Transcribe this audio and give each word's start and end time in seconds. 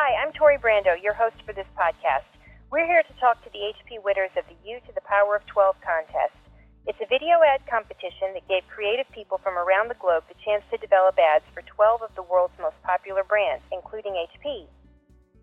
Hi, 0.00 0.16
I'm 0.16 0.32
Tori 0.32 0.56
Brando, 0.56 0.96
your 0.96 1.12
host 1.12 1.36
for 1.44 1.52
this 1.52 1.68
podcast. 1.76 2.24
We're 2.72 2.88
here 2.88 3.04
to 3.04 3.14
talk 3.20 3.36
to 3.44 3.52
the 3.52 3.68
HP 3.68 4.00
winners 4.00 4.32
of 4.32 4.48
the 4.48 4.56
You 4.64 4.80
to 4.88 4.92
the 4.96 5.04
Power 5.04 5.36
of 5.36 5.44
12 5.52 5.76
contest. 5.84 6.40
It's 6.88 6.96
a 7.04 7.12
video 7.12 7.36
ad 7.44 7.60
competition 7.68 8.32
that 8.32 8.48
gave 8.48 8.64
creative 8.72 9.04
people 9.12 9.36
from 9.44 9.60
around 9.60 9.92
the 9.92 10.00
globe 10.00 10.24
the 10.32 10.40
chance 10.40 10.64
to 10.72 10.80
develop 10.80 11.20
ads 11.20 11.44
for 11.52 11.60
12 11.68 12.00
of 12.00 12.16
the 12.16 12.24
world's 12.24 12.56
most 12.56 12.80
popular 12.80 13.28
brands, 13.28 13.60
including 13.68 14.16
HP. 14.16 14.72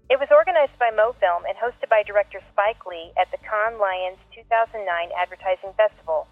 It 0.10 0.18
was 0.18 0.34
organized 0.34 0.74
by 0.82 0.90
MoFilm 0.90 1.46
and 1.46 1.54
hosted 1.54 1.94
by 1.94 2.02
director 2.02 2.42
Spike 2.50 2.82
Lee 2.90 3.14
at 3.14 3.30
the 3.30 3.38
Cannes 3.46 3.78
Lions 3.78 4.18
2009 4.34 4.82
Advertising 5.14 5.78
Festival. 5.78 6.26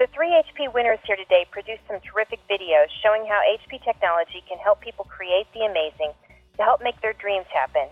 The 0.00 0.08
three 0.16 0.32
HP 0.40 0.72
winners 0.72 1.04
here 1.04 1.20
today 1.20 1.44
produced 1.52 1.84
some 1.84 2.00
terrific 2.00 2.40
videos 2.48 2.88
showing 3.04 3.28
how 3.28 3.44
HP 3.44 3.84
technology 3.84 4.40
can 4.48 4.56
help 4.56 4.80
people 4.80 5.04
create 5.04 5.52
the 5.52 5.68
amazing 5.68 6.16
to 6.60 6.68
help 6.68 6.84
make 6.84 7.00
their 7.00 7.16
dreams 7.16 7.48
happen. 7.48 7.88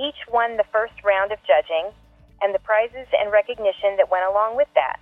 Each 0.00 0.16
won 0.32 0.56
the 0.56 0.64
first 0.72 0.96
round 1.04 1.36
of 1.36 1.38
judging 1.44 1.92
and 2.40 2.56
the 2.56 2.64
prizes 2.64 3.06
and 3.12 3.28
recognition 3.28 4.00
that 4.00 4.08
went 4.08 4.24
along 4.24 4.56
with 4.56 4.72
that. 4.74 4.98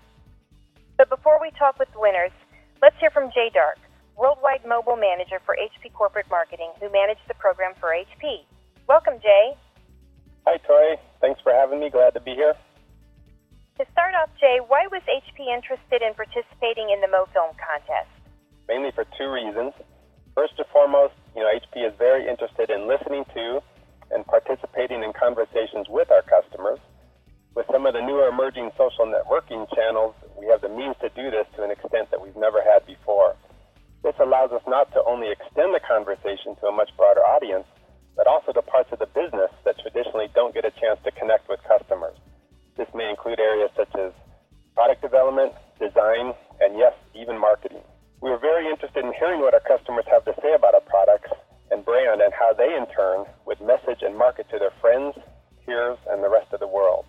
But 0.98 1.08
before 1.08 1.38
we 1.40 1.54
talk 1.54 1.78
with 1.78 1.88
the 1.94 2.02
winners, 2.02 2.34
let's 2.82 2.98
hear 2.98 3.14
from 3.14 3.30
Jay 3.30 3.54
Dark, 3.54 3.78
Worldwide 4.18 4.66
Mobile 4.66 4.98
Manager 4.98 5.38
for 5.46 5.56
HP 5.56 5.94
Corporate 5.94 6.28
Marketing, 6.28 6.74
who 6.82 6.90
managed 6.90 7.22
the 7.30 7.38
program 7.38 7.72
for 7.78 7.94
HP. 7.94 8.42
Welcome, 8.90 9.22
Jay. 9.22 9.54
Hi, 10.44 10.58
Tori. 10.66 10.98
Thanks 11.22 11.40
for 11.40 11.54
having 11.54 11.78
me. 11.78 11.88
Glad 11.88 12.18
to 12.18 12.20
be 12.20 12.34
here. 12.34 12.58
To 13.78 13.86
start 13.94 14.14
off, 14.18 14.28
Jay, 14.42 14.58
why 14.58 14.90
was 14.90 15.00
HP 15.06 15.46
interested 15.46 16.02
in 16.02 16.12
participating 16.18 16.90
in 16.90 17.00
the 17.00 17.08
MoFilm 17.08 17.54
contest? 17.56 18.10
Mainly 18.66 18.90
for 18.90 19.06
two 19.16 19.30
reasons. 19.30 19.72
First 20.34 20.58
and 20.58 20.66
foremost, 20.74 21.14
you 21.34 21.42
know, 21.42 21.48
HP 21.48 21.88
is 21.88 21.94
very 21.98 22.28
interested 22.28 22.70
in 22.70 22.88
listening 22.88 23.24
to 23.34 23.62
and 24.12 24.26
participating 24.26 25.02
in 25.02 25.12
conversations 25.16 25.88
with 25.88 26.10
our 26.10 26.22
customers. 26.22 26.78
With 27.54 27.66
some 27.72 27.84
of 27.84 27.92
the 27.92 28.00
newer 28.00 28.28
emerging 28.28 28.70
social 28.76 29.08
networking 29.08 29.68
channels, 29.74 30.14
we 30.36 30.46
have 30.48 30.60
the 30.60 30.68
means 30.68 30.96
to 31.00 31.08
do 31.16 31.30
this 31.30 31.48
to 31.56 31.64
an 31.64 31.70
extent 31.70 32.10
that 32.10 32.20
we've 32.20 32.36
never 32.36 32.60
had 32.60 32.84
before. 32.86 33.36
This 34.02 34.16
allows 34.20 34.52
us 34.52 34.62
not 34.66 34.92
to 34.92 35.00
only 35.04 35.30
extend 35.30 35.72
the 35.72 35.80
conversation 35.80 36.56
to 36.60 36.66
a 36.68 36.72
much 36.72 36.90
broader 36.96 37.20
audience, 37.20 37.68
but 38.16 38.26
also 38.26 38.52
to 38.52 38.62
parts 38.62 38.92
of 38.92 38.98
the 38.98 39.06
business 39.06 39.52
that 39.64 39.78
traditionally 39.80 40.28
don't 40.34 40.52
get 40.52 40.64
a 40.64 40.72
chance 40.76 41.00
to 41.04 41.10
connect 41.12 41.48
with 41.48 41.60
customers. 41.64 42.16
This 42.76 42.88
may 42.94 43.08
include 43.08 43.40
areas 43.40 43.70
such 43.76 43.94
as 43.96 44.12
product 44.74 45.00
development, 45.00 45.52
design, 45.78 46.34
and 46.60 46.76
yes, 46.76 46.92
even 47.14 47.38
marketing. 47.38 47.84
We 48.22 48.30
were 48.30 48.38
very 48.38 48.70
interested 48.70 49.04
in 49.04 49.12
hearing 49.18 49.40
what 49.40 49.52
our 49.52 49.66
customers 49.66 50.06
have 50.06 50.24
to 50.26 50.34
say 50.40 50.54
about 50.54 50.74
our 50.78 50.86
products 50.86 51.34
and 51.72 51.84
brand 51.84 52.22
and 52.22 52.32
how 52.32 52.54
they, 52.54 52.70
in 52.70 52.86
turn, 52.94 53.26
would 53.46 53.60
message 53.60 53.98
and 54.00 54.16
market 54.16 54.46
to 54.54 54.60
their 54.62 54.70
friends, 54.80 55.18
peers, 55.66 55.98
and 56.08 56.22
the 56.22 56.30
rest 56.30 56.54
of 56.54 56.60
the 56.60 56.70
world. 56.70 57.04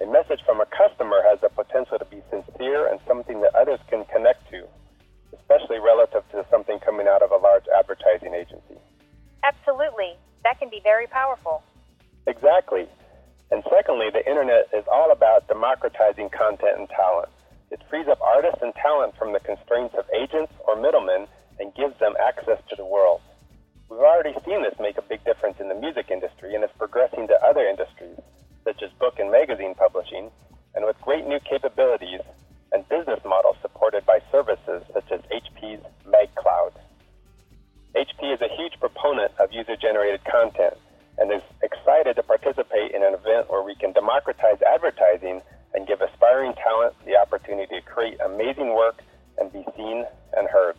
A 0.00 0.06
message 0.06 0.38
from 0.46 0.60
a 0.60 0.66
customer 0.70 1.18
has 1.26 1.40
the 1.42 1.48
potential 1.50 1.98
to 1.98 2.04
be 2.04 2.22
sincere 2.30 2.86
and 2.86 3.00
something 3.08 3.40
that 3.42 3.56
others 3.58 3.80
can 3.90 4.04
connect 4.06 4.48
to, 4.54 4.62
especially 5.34 5.82
relative 5.82 6.22
to 6.30 6.46
something 6.48 6.78
coming 6.78 7.08
out 7.10 7.22
of 7.22 7.32
a 7.32 7.42
large 7.42 7.66
advertising 7.74 8.32
agency. 8.32 8.78
Absolutely. 9.42 10.14
That 10.44 10.60
can 10.60 10.70
be 10.70 10.78
very 10.78 11.08
powerful. 11.08 11.64
Exactly. 12.28 12.86
And 13.50 13.64
secondly, 13.66 14.14
the 14.14 14.22
internet 14.22 14.70
is 14.70 14.84
all 14.86 15.10
about 15.10 15.48
democratizing 15.48 16.30
content 16.30 16.78
and 16.78 16.88
talent. 16.88 17.34
It 17.70 17.82
frees 17.90 18.06
up 18.06 18.20
artists 18.20 18.62
and 18.62 18.74
talent 18.74 19.16
from 19.18 19.32
the 19.32 19.40
constraints 19.40 19.94
of 19.98 20.06
agents 20.14 20.52
or 20.66 20.76
middlemen 20.76 21.26
and 21.58 21.74
gives 21.74 21.98
them 21.98 22.14
access 22.20 22.62
to 22.70 22.76
the 22.76 22.84
world. 22.84 23.20
We've 23.90 24.00
already 24.00 24.34
seen 24.44 24.62
this 24.62 24.78
make 24.78 24.98
a 24.98 25.02
big 25.02 25.24
difference 25.24 25.58
in 25.58 25.68
the 25.68 25.74
music 25.74 26.10
industry 26.10 26.54
and 26.54 26.62
it's 26.62 26.76
progressing 26.78 27.26
to 27.26 27.36
other 27.42 27.66
industries, 27.66 28.18
such 28.64 28.82
as 28.82 28.90
book 28.98 29.18
and 29.18 29.30
magazine 29.30 29.74
publishing, 29.74 30.30
and 30.74 30.84
with 30.84 31.00
great 31.02 31.26
new 31.26 31.40
capabilities 31.40 32.20
and 32.72 32.88
business 32.88 33.20
models 33.24 33.56
supported 33.62 34.04
by 34.06 34.20
services 34.30 34.82
such 34.92 35.10
as 35.10 35.20
HP's 35.30 35.82
MagCloud. 36.06 36.74
HP 37.94 38.34
is 38.34 38.40
a 38.42 38.54
huge 38.54 38.78
proponent 38.78 39.32
of 39.40 39.50
user 39.52 39.76
generated 39.76 40.20
content 40.24 40.74
and 41.18 41.32
is 41.32 41.42
excited 41.62 42.14
to 42.14 42.22
participate 42.22 42.92
in 42.92 43.02
an 43.02 43.14
event 43.14 43.48
where 43.48 43.62
we 43.62 43.74
can 43.74 43.92
democratize 43.92 44.60
advertising 44.62 45.40
and 45.76 45.86
give 45.86 46.00
aspiring 46.00 46.54
talent 46.54 46.94
the 47.04 47.14
opportunity 47.14 47.76
to 47.76 47.82
create 47.82 48.18
amazing 48.24 48.74
work 48.74 49.02
and 49.38 49.52
be 49.52 49.62
seen 49.76 50.04
and 50.36 50.48
heard. 50.48 50.74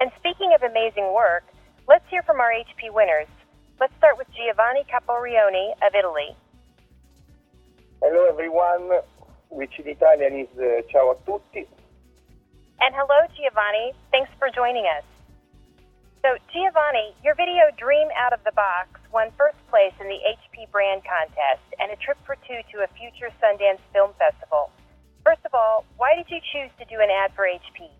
And 0.00 0.10
speaking 0.18 0.54
of 0.54 0.62
amazing 0.62 1.12
work, 1.12 1.42
let's 1.88 2.04
hear 2.08 2.22
from 2.22 2.38
our 2.38 2.50
HP 2.50 2.94
winners. 2.94 3.26
Let's 3.80 3.92
start 3.98 4.16
with 4.16 4.28
Giovanni 4.32 4.86
Caporioni 4.86 5.72
of 5.82 5.94
Italy. 5.98 6.36
Hello 8.00 8.26
everyone, 8.30 9.02
which 9.50 9.72
in 9.78 9.88
Italian 9.88 10.46
is 10.46 10.58
uh, 10.58 10.82
ciao 10.92 11.10
a 11.10 11.16
tutti. 11.26 11.66
And 12.80 12.94
hello, 12.94 13.18
Giovanni. 13.34 13.92
Thanks 14.12 14.30
for 14.38 14.48
joining 14.54 14.84
us. 14.86 15.04
So, 16.24 16.38
Giovanni, 16.56 17.12
your 17.22 17.34
video 17.34 17.68
Dream 17.76 18.08
Out 18.16 18.32
of 18.32 18.40
the 18.48 18.52
Box 18.56 18.88
won 19.12 19.28
first 19.36 19.60
place 19.68 19.92
in 20.00 20.08
the 20.08 20.16
HP 20.24 20.72
Brand 20.72 21.02
Contest 21.04 21.60
and 21.78 21.92
a 21.92 21.96
trip 21.96 22.16
for 22.24 22.34
two 22.48 22.64
to 22.72 22.80
a 22.80 22.88
future 22.96 23.28
Sundance 23.44 23.84
Film 23.92 24.16
Festival. 24.16 24.72
First 25.22 25.44
of 25.44 25.52
all, 25.52 25.84
why 25.98 26.16
did 26.16 26.24
you 26.32 26.40
choose 26.40 26.72
to 26.80 26.88
do 26.88 26.96
an 26.96 27.12
ad 27.12 27.36
for 27.36 27.44
HP? 27.44 27.92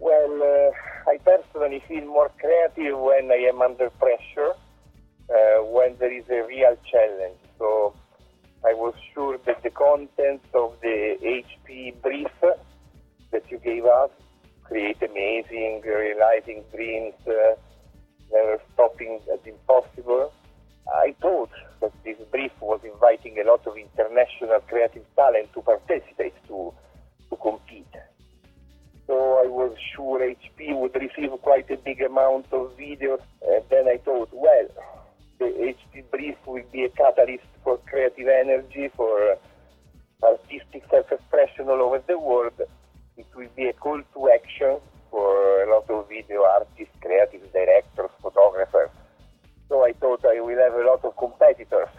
Well, 0.00 0.42
uh, 0.42 0.74
I 1.08 1.18
personally 1.22 1.80
feel 1.86 2.06
more 2.06 2.32
creative 2.40 2.98
when 2.98 3.30
I 3.30 3.46
am 3.46 3.62
under 3.62 3.88
pressure, 3.90 4.58
uh, 5.30 5.62
when 5.70 5.94
there 6.00 6.10
is 6.10 6.26
a 6.28 6.42
real 6.42 6.74
challenge. 6.90 7.38
So 7.60 7.94
I 8.66 8.74
was 8.74 8.94
sure 9.14 9.38
that 9.46 9.62
the 9.62 9.70
contents 9.70 10.48
of 10.54 10.74
the 10.82 11.14
HP 11.22 12.02
brief 12.02 12.34
that 13.30 13.44
you 13.48 13.58
gave 13.58 13.84
us 13.84 14.10
create 14.70 15.02
amazing, 15.02 15.82
realizing 15.84 16.62
dreams, 16.72 17.14
uh, 17.26 17.56
never 18.32 18.60
stopping 18.72 19.20
at 19.32 19.44
impossible. 19.44 20.32
I 20.94 21.14
thought 21.20 21.50
that 21.80 21.92
this 22.04 22.16
brief 22.30 22.52
was 22.60 22.80
inviting 22.84 23.36
a 23.40 23.50
lot 23.50 23.66
of 23.66 23.76
international 23.76 24.60
creative 24.68 25.04
talent 25.16 25.52
to 25.54 25.60
participate, 25.62 26.34
to, 26.46 26.72
to 27.30 27.36
compete. 27.36 27.86
So 29.08 29.42
I 29.44 29.48
was 29.48 29.76
sure 29.94 30.20
HP 30.20 30.78
would 30.78 30.94
receive 30.94 31.30
quite 31.42 31.68
a 31.70 31.76
big 31.76 32.00
amount 32.00 32.46
of 32.52 32.70
videos. 32.78 33.22
And 33.42 33.64
then 33.70 33.88
I 33.88 33.98
thought, 33.98 34.28
well, 34.32 34.68
the 35.40 35.46
HP 35.46 36.08
brief 36.12 36.36
will 36.46 36.62
be 36.70 36.84
a 36.84 36.90
catalyst 36.90 37.44
for 37.64 37.78
creative 37.78 38.28
energy, 38.28 38.88
for 38.96 39.36
artistic 40.22 40.84
self-expression 40.90 41.68
all 41.68 41.82
over 41.82 42.00
the 42.06 42.18
world 42.18 42.60
it 43.20 43.26
will 43.36 43.52
be 43.54 43.68
a 43.68 43.72
call 43.74 44.00
to 44.14 44.30
action 44.30 44.78
for 45.10 45.64
a 45.64 45.70
lot 45.70 45.88
of 45.90 46.08
video 46.08 46.42
artists, 46.42 46.94
creative 47.02 47.52
directors, 47.52 48.10
photographers. 48.22 48.90
So 49.68 49.84
I 49.84 49.92
thought 49.92 50.24
I 50.24 50.40
will 50.40 50.58
have 50.58 50.74
a 50.74 50.86
lot 50.86 51.04
of 51.04 51.16
competitors. 51.16 51.92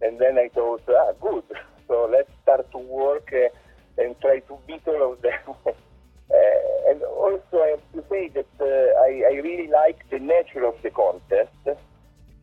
And 0.00 0.18
then 0.18 0.38
I 0.38 0.48
thought, 0.54 0.82
ah, 0.88 1.12
good. 1.20 1.44
So 1.88 2.08
let's 2.10 2.30
start 2.42 2.70
to 2.70 2.78
work 2.78 3.32
uh, 3.32 4.02
and 4.02 4.14
try 4.20 4.40
to 4.40 4.58
beat 4.66 4.86
all 4.86 5.12
of 5.12 5.22
them. 5.22 5.42
uh, 5.66 6.90
and 6.90 7.02
also, 7.02 7.56
I 7.58 7.76
have 7.76 7.86
to 7.94 8.04
say 8.08 8.28
that 8.28 8.52
uh, 8.60 8.64
I, 9.06 9.10
I, 9.32 9.40
really 9.42 9.68
like 9.68 10.08
the 10.10 10.18
nature 10.18 10.64
of 10.64 10.74
the 10.82 10.90
contest 10.90 11.50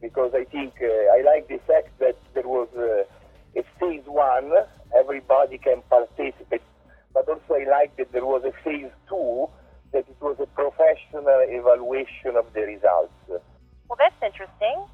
because 0.01 0.31
I 0.33 0.43
think 0.45 0.73
uh, 0.81 1.17
I 1.17 1.21
like 1.25 1.47
the 1.47 1.59
fact 1.67 1.97
that 1.99 2.17
there 2.33 2.47
was 2.47 2.69
uh, 2.75 3.59
a 3.59 3.63
phase 3.79 4.05
one, 4.05 4.51
everybody 4.97 5.57
can 5.57 5.81
participate 5.89 6.61
but 7.13 7.27
also 7.27 7.55
I 7.55 7.69
like 7.69 7.95
that 7.97 8.11
there 8.11 8.25
was 8.25 8.43
a 8.43 8.53
phase 8.63 8.91
two, 9.07 9.47
that 9.91 10.07
it 10.07 10.19
was 10.21 10.37
a 10.39 10.47
professional 10.55 11.27
evaluation 11.27 12.39
of 12.39 12.47
the 12.53 12.61
results. 12.63 13.13
Well, 13.27 13.99
that's 13.99 14.15
interesting. 14.23 14.87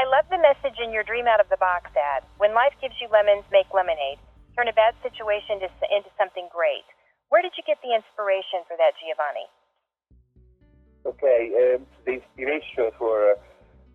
I 0.00 0.08
love 0.08 0.24
the 0.32 0.40
message 0.40 0.80
in 0.80 0.88
your 0.88 1.04
Dream 1.04 1.28
Out 1.28 1.40
of 1.40 1.52
the 1.52 1.60
Box 1.60 1.92
ad. 1.92 2.24
When 2.40 2.56
life 2.56 2.72
gives 2.80 2.96
you 2.96 3.12
lemons, 3.12 3.44
make 3.52 3.68
lemonade. 3.76 4.16
Turn 4.56 4.68
a 4.68 4.72
bad 4.72 4.96
situation 5.04 5.60
into 5.60 6.10
something 6.16 6.48
great. 6.48 6.88
Where 7.28 7.44
did 7.44 7.52
you 7.56 7.64
get 7.64 7.76
the 7.84 7.92
inspiration 7.92 8.64
for 8.68 8.76
that, 8.80 8.96
Giovanni? 8.96 9.48
Okay, 11.04 11.76
um, 11.76 11.84
the 12.04 12.20
inspiration 12.20 12.92
for 12.96 13.36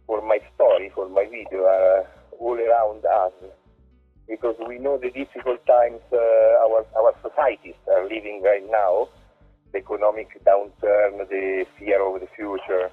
for 0.06 0.22
my 0.22 0.40
story, 0.56 0.92
for 0.94 1.10
my 1.10 1.26
video, 1.26 1.66
are 1.66 2.06
all 2.40 2.58
around 2.58 3.06
us 3.06 3.34
because 4.28 4.56
we 4.68 4.78
know 4.78 4.98
the 4.98 5.10
difficult 5.10 5.66
times 5.66 6.02
uh, 6.12 6.18
our, 6.66 6.86
our 6.98 7.14
societies 7.22 7.76
are 7.88 8.04
living 8.04 8.42
right 8.44 8.64
now, 8.70 9.08
the 9.72 9.80
economic 9.80 10.28
downturn, 10.46 11.28
the 11.30 11.66
fear 11.80 12.02
of 12.02 12.20
the 12.22 12.28
future. 12.36 12.90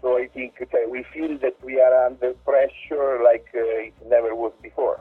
So 0.00 0.18
I 0.18 0.28
think 0.32 0.54
we 0.90 1.04
feel 1.12 1.38
that 1.38 1.56
we 1.64 1.80
are 1.80 2.06
under 2.06 2.32
pressure 2.44 3.20
like 3.24 3.46
uh, 3.54 3.88
it 3.88 3.94
never 4.06 4.34
was 4.34 4.52
before. 4.62 5.00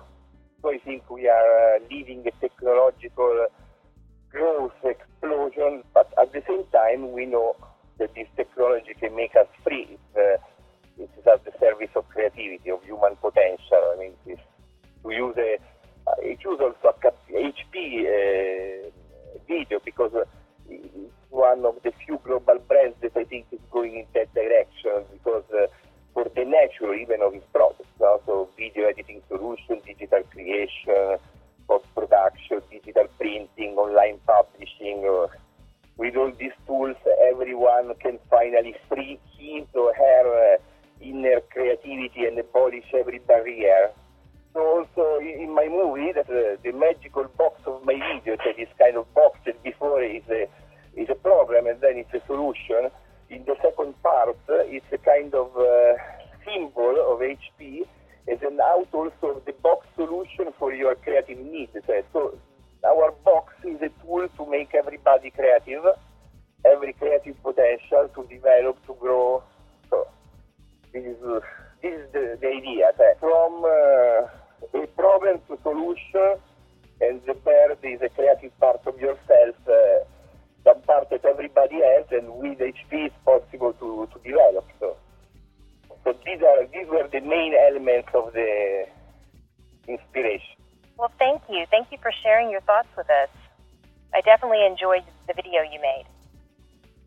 So 0.61 0.71
I 0.71 0.79
think 0.79 1.09
we 1.09 1.27
are 1.27 1.75
uh, 1.75 1.79
living 1.91 2.25
a 2.27 2.31
every 42.93 43.19
barrier. 43.19 43.91
So 44.53 44.61
also 44.61 45.19
in 45.19 45.53
my 45.53 45.67
movie, 45.67 46.11
that 46.13 46.29
uh, 46.29 46.57
the 46.63 46.71
magical 46.71 47.25
box 47.37 47.61
of 47.65 47.83
my 47.83 47.95
video, 47.95 48.37
that 48.37 48.59
is 48.59 48.69
kind 48.79 48.97
of 48.97 49.11
box 49.13 49.39
that 49.45 49.61
before 49.63 50.03
is 50.03 50.23
a, 50.29 50.47
is 50.95 51.09
a 51.09 51.15
problem 51.15 51.67
and 51.67 51.81
then 51.81 51.97
it's 51.97 52.13
a 52.13 52.25
solution. 52.27 52.89
In 53.29 53.43
the 53.45 53.55
second 53.61 54.01
part, 54.01 54.37
it's 54.49 54.85
a 54.93 54.97
kind 54.99 55.33
of 55.33 55.51
uh, 55.57 55.97
symbol 56.45 56.95
of 57.09 57.19
HP 57.19 57.85
as 58.31 58.39
an 58.41 58.59
out 58.61 58.87
also 58.93 59.37
of 59.37 59.45
the 59.45 59.53
box 59.61 59.87
solution 59.95 60.53
for 60.57 60.73
your 60.73 60.95
creative 60.95 61.37
needs. 61.37 61.71
So 62.13 62.37
our 62.85 63.11
box 63.23 63.53
is 63.63 63.81
a 63.81 63.89
tool 64.03 64.27
to 64.37 64.49
make 64.49 64.73
everybody 64.73 65.31
creative, 65.31 65.83
every 66.65 66.93
creative 66.93 67.41
potential 67.43 68.09
to 68.15 68.27
develop, 68.27 68.83
to 68.87 68.95
grow. 68.99 69.43
So 69.89 70.07
this 70.93 71.03
is, 71.03 71.17
uh, 71.23 71.39
is 71.85 72.01
the, 72.11 72.37
the 72.41 72.47
idea. 72.47 72.91
From 73.19 73.63
uh, 73.63 74.81
a 74.83 74.87
problem 74.97 75.39
to 75.47 75.57
solution, 75.61 76.41
and 77.01 77.21
the 77.25 77.33
bird 77.33 77.77
is 77.83 78.01
a 78.01 78.09
creative 78.09 78.57
part 78.59 78.81
of 78.85 78.99
yourself, 78.99 79.55
uh, 79.67 80.03
some 80.63 80.81
part 80.81 81.09
that 81.11 81.23
everybody 81.25 81.75
has, 81.75 82.05
and 82.11 82.29
with 82.35 82.59
HP 82.59 82.91
it's 82.91 83.15
possible 83.23 83.73
to, 83.73 84.07
to 84.13 84.19
develop. 84.27 84.67
So. 84.79 84.97
So 86.05 86.13
these 86.23 86.41
are 86.41 86.67
these 86.67 86.87
were 86.87 87.09
the 87.11 87.21
main 87.21 87.53
elements 87.67 88.09
of 88.13 88.31
the 88.33 88.85
inspiration. 89.87 90.61
Well, 90.97 91.11
thank 91.17 91.41
you. 91.49 91.65
Thank 91.71 91.91
you 91.91 91.97
for 91.99 92.11
sharing 92.23 92.51
your 92.51 92.61
thoughts 92.61 92.87
with 92.95 93.09
us. 93.09 93.29
I 94.13 94.21
definitely 94.21 94.65
enjoyed 94.65 95.03
the 95.27 95.33
video 95.33 95.61
you 95.63 95.81
made. 95.81 96.05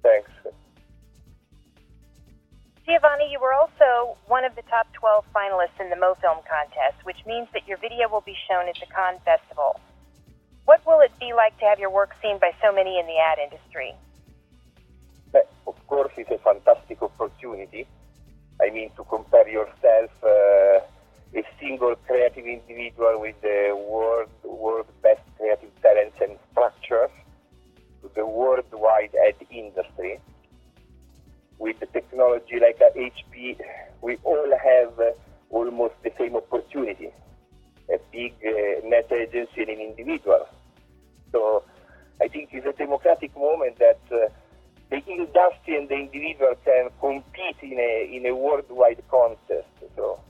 Thanks. 0.02 0.30
Giovanni, 2.88 3.28
you 3.30 3.38
were 3.38 3.52
also 3.52 4.16
one 4.28 4.48
of 4.48 4.56
the 4.56 4.62
top 4.62 4.88
12 4.94 5.24
finalists 5.36 5.76
in 5.78 5.90
the 5.90 5.96
MoFilm 6.00 6.40
contest, 6.48 6.96
which 7.04 7.20
means 7.26 7.46
that 7.52 7.68
your 7.68 7.76
video 7.76 8.08
will 8.08 8.24
be 8.24 8.34
shown 8.48 8.64
at 8.66 8.80
the 8.80 8.88
Cannes 8.88 9.20
Festival. 9.28 9.78
What 10.64 10.80
will 10.86 11.00
it 11.00 11.12
be 11.20 11.36
like 11.36 11.52
to 11.60 11.66
have 11.66 11.78
your 11.78 11.90
work 11.90 12.16
seen 12.22 12.38
by 12.40 12.52
so 12.64 12.72
many 12.72 12.98
in 12.98 13.06
the 13.06 13.20
ad 13.20 13.38
industry? 13.38 13.92
of 15.66 15.76
course, 15.86 16.10
it's 16.16 16.30
a 16.30 16.38
fantastic 16.38 17.02
opportunity 17.02 17.86
I 18.60 18.70
mean, 18.70 18.90
to 18.96 19.04
compare 19.04 19.48
yourself, 19.48 20.10
uh, 20.22 20.80
a 21.34 21.42
single 21.60 21.94
creative 22.06 22.44
individual 22.44 23.20
with 23.20 23.40
the 23.40 23.76
world, 23.88 24.30
world 24.42 24.86
best 25.02 25.20
creative 25.36 25.70
talents 25.80 26.16
and 26.20 26.36
structures 26.50 27.10
to 28.02 28.10
the 28.16 28.26
worldwide 28.26 29.14
ad 29.28 29.36
industry. 29.50 30.18
With 31.58 31.80
the 31.80 31.86
technology 31.86 32.60
like 32.60 32.78
HP, 32.78 33.58
we 34.00 34.16
all 34.24 34.50
have 34.50 34.98
uh, 34.98 35.10
almost 35.50 35.94
the 36.04 36.12
same 36.18 36.36
opportunity. 36.36 37.10
A 37.92 37.98
big 38.12 38.34
uh, 38.46 38.86
net 38.86 39.10
agency 39.10 39.62
and 39.62 39.70
an 39.70 39.80
individual. 39.80 40.46
So 41.32 41.64
I 42.20 42.28
think 42.28 42.50
it's 42.52 42.66
a 42.66 42.72
democratic 42.72 43.36
moment 43.36 43.78
that 43.78 44.00
uh, 44.12 44.28
the 44.90 44.96
industry 45.06 45.76
and 45.76 45.88
the 45.88 45.94
individual 45.94 46.54
can 46.64 46.90
compete 47.00 47.56
in 47.62 47.78
a 47.78 48.10
in 48.12 48.26
a 48.26 48.34
worldwide 48.34 49.02
contest. 49.10 49.68
So 49.96 50.20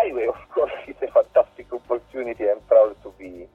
anyway, 0.00 0.26
of 0.28 0.48
course, 0.54 0.72
it's 0.86 1.02
a 1.02 1.08
fantastic 1.08 1.72
opportunity. 1.72 2.44
I'm 2.44 2.60
proud 2.68 2.96
to 3.02 3.12
be 3.18 3.46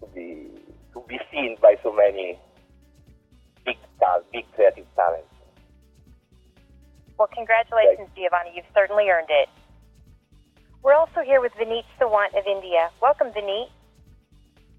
to 0.00 0.06
be 0.14 0.50
to 0.92 1.00
be 1.06 1.18
seen 1.30 1.56
by 1.60 1.76
so 1.82 1.92
many 1.92 2.38
big 3.64 3.76
big 4.32 4.44
creative 4.54 4.86
talents. 4.96 5.37
Well, 7.18 7.28
congratulations, 7.34 8.08
Giovanni. 8.14 8.52
You've 8.54 8.70
certainly 8.72 9.10
earned 9.10 9.26
it. 9.28 9.48
We're 10.84 10.94
also 10.94 11.20
here 11.26 11.40
with 11.40 11.52
Vineet 11.58 11.82
Sawant 11.98 12.38
of 12.38 12.46
India. 12.46 12.90
Welcome, 13.02 13.34
Vineet. 13.34 13.70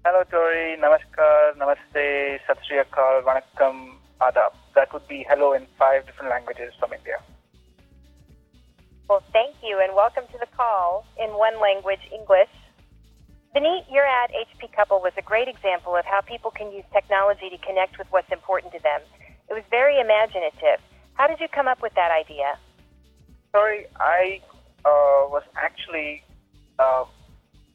Hello, 0.06 0.24
Tori. 0.24 0.80
Namaskar, 0.80 1.52
Namaste, 1.60 2.40
Sat 2.46 2.56
Sri 2.66 2.78
Akal, 2.78 3.22
Vanakkam, 3.22 3.96
Adab 4.22 4.56
that 4.74 4.92
would 4.94 5.06
be 5.08 5.26
hello 5.28 5.52
in 5.52 5.66
five 5.78 6.06
different 6.06 6.30
languages 6.30 6.72
from 6.78 6.92
India. 6.92 7.20
Well, 9.08 9.22
thank 9.32 9.56
you 9.62 9.80
and 9.82 9.94
welcome 9.94 10.24
to 10.32 10.38
the 10.38 10.46
call 10.56 11.04
in 11.18 11.30
one 11.36 11.60
language, 11.60 12.00
English. 12.10 12.48
Vineet, 13.54 13.84
your 13.90 14.06
ad, 14.06 14.30
HP 14.30 14.72
Couple, 14.72 15.00
was 15.00 15.12
a 15.18 15.22
great 15.22 15.48
example 15.48 15.96
of 15.96 16.04
how 16.06 16.20
people 16.22 16.50
can 16.50 16.72
use 16.72 16.84
technology 16.92 17.50
to 17.50 17.58
connect 17.58 17.98
with 17.98 18.06
what's 18.10 18.30
important 18.32 18.72
to 18.72 18.80
them. 18.80 19.02
It 19.50 19.54
was 19.54 19.64
very 19.68 20.00
imaginative. 20.00 20.80
How 21.20 21.26
did 21.26 21.38
you 21.38 21.48
come 21.54 21.68
up 21.68 21.82
with 21.82 21.92
that 21.96 22.10
idea? 22.10 22.56
Sorry, 23.52 23.84
I 24.00 24.40
uh, 24.86 25.28
was 25.28 25.42
actually 25.54 26.22
uh, 26.78 27.04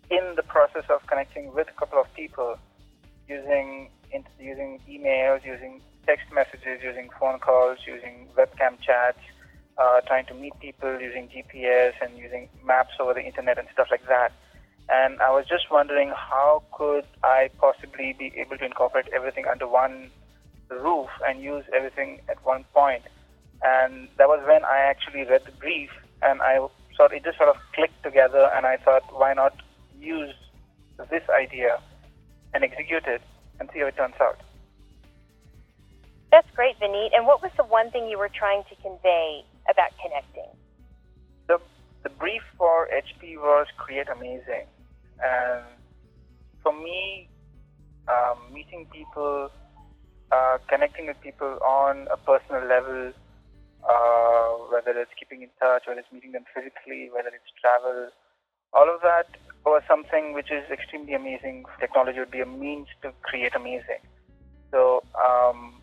in 0.10 0.34
the 0.36 0.42
process 0.42 0.86
of 0.90 1.06
connecting 1.06 1.54
with 1.54 1.68
a 1.70 1.80
couple 1.80 2.02
of 2.02 2.12
people 2.16 2.58
using 3.30 3.92
using 4.40 4.80
emails, 4.90 5.46
using 5.46 5.80
text 6.08 6.26
messages, 6.34 6.82
using 6.84 7.08
phone 7.20 7.38
calls, 7.38 7.78
using 7.86 8.30
webcam 8.36 8.82
chats, 8.82 9.20
uh, 9.78 10.02
trying 10.08 10.26
to 10.26 10.34
meet 10.34 10.60
people 10.60 11.00
using 11.00 11.30
GPS 11.30 11.94
and 12.02 12.18
using 12.18 12.50
maps 12.66 12.96
over 13.00 13.14
the 13.14 13.22
internet 13.24 13.60
and 13.60 13.68
stuff 13.72 13.90
like 13.92 14.08
that. 14.08 14.32
And 14.90 15.22
I 15.22 15.30
was 15.30 15.46
just 15.48 15.70
wondering 15.70 16.12
how 16.18 16.64
could 16.72 17.06
I 17.24 17.52
possibly 17.60 18.16
be 18.18 18.34
able 18.38 18.58
to 18.58 18.66
incorporate 18.66 19.06
everything 19.14 19.46
under 19.46 19.68
one 19.68 20.10
roof 20.72 21.10
and 21.28 21.44
use 21.44 21.66
everything 21.72 22.22
at 22.28 22.44
one 22.44 22.66
point. 22.74 23.04
And 23.64 24.08
that 24.18 24.28
was 24.28 24.44
when 24.46 24.64
I 24.64 24.80
actually 24.80 25.24
read 25.24 25.42
the 25.46 25.52
brief 25.54 25.90
and 26.22 26.42
I 26.42 26.60
thought 26.98 27.14
it 27.14 27.24
just 27.24 27.38
sort 27.38 27.50
of 27.50 27.58
clicked 27.74 28.04
together 28.04 28.50
and 28.56 28.66
I 28.66 28.78
thought 28.78 29.04
why 29.12 29.34
not 29.34 29.54
use 30.00 30.34
this 31.10 31.24
idea 31.30 31.80
and 32.54 32.64
execute 32.64 33.06
it 33.06 33.22
and 33.60 33.70
see 33.74 33.80
how 33.80 33.88
it 33.88 33.98
turns 33.98 34.16
out. 34.22 34.40
That's 36.32 36.50
great, 36.56 36.80
Vineet. 36.80 37.12
And 37.16 37.26
what 37.26 37.42
was 37.42 37.52
the 37.56 37.64
one 37.64 37.92
thing 37.92 38.10
you 38.10 38.18
were 38.18 38.30
trying 38.30 38.64
to 38.70 38.76
convey 38.82 39.46
about 39.70 39.92
connecting? 40.02 40.52
The, 41.48 41.60
the 42.04 42.10
brief 42.10 42.42
for 42.58 42.90
HP 42.92 43.38
was 43.38 43.68
create 43.78 44.08
amazing. 44.10 44.68
And 45.24 45.64
for 46.62 46.74
me, 46.74 47.30
um, 48.08 48.38
meeting 48.54 48.88
people, 48.92 49.50
uh, 50.32 50.58
connecting 50.68 51.08
with 51.08 51.20
people 51.22 51.58
on 51.64 52.08
a 52.12 52.18
personal 52.18 52.68
level, 52.68 53.14
uh, 53.90 54.50
whether 54.72 54.92
it's 55.00 55.12
keeping 55.18 55.42
in 55.42 55.50
touch, 55.60 55.84
whether 55.88 56.00
it's 56.00 56.12
meeting 56.12 56.32
them 56.32 56.46
physically, 56.54 57.10
whether 57.14 57.30
it's 57.30 57.52
travel, 57.62 58.10
all 58.74 58.94
of 58.94 59.02
that 59.02 59.28
was 59.66 59.82
something 59.88 60.34
which 60.34 60.52
is 60.52 60.70
extremely 60.70 61.14
amazing. 61.14 61.66
Technology 61.80 62.20
would 62.20 62.32
be 62.32 62.42
a 62.42 62.46
means 62.46 62.88
to 63.02 63.12
create 63.22 63.56
amazing. 63.56 64.04
So 64.72 65.04
um, 65.16 65.82